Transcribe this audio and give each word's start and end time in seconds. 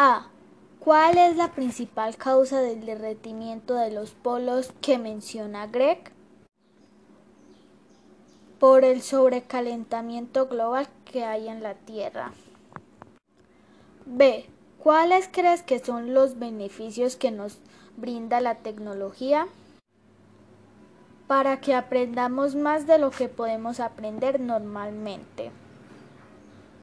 A. 0.00 0.28
¿Cuál 0.78 1.18
es 1.18 1.36
la 1.36 1.50
principal 1.50 2.16
causa 2.16 2.60
del 2.60 2.86
derretimiento 2.86 3.74
de 3.74 3.90
los 3.90 4.12
polos 4.12 4.72
que 4.80 4.96
menciona 4.96 5.66
Greg? 5.66 6.12
Por 8.60 8.84
el 8.84 9.02
sobrecalentamiento 9.02 10.46
global 10.46 10.86
que 11.04 11.24
hay 11.24 11.48
en 11.48 11.64
la 11.64 11.74
Tierra. 11.74 12.32
B. 14.06 14.46
¿Cuáles 14.78 15.28
crees 15.32 15.64
que 15.64 15.80
son 15.80 16.14
los 16.14 16.38
beneficios 16.38 17.16
que 17.16 17.32
nos 17.32 17.58
brinda 17.96 18.40
la 18.40 18.54
tecnología? 18.54 19.48
Para 21.26 21.60
que 21.60 21.74
aprendamos 21.74 22.54
más 22.54 22.86
de 22.86 22.98
lo 22.98 23.10
que 23.10 23.28
podemos 23.28 23.80
aprender 23.80 24.38
normalmente. 24.38 25.50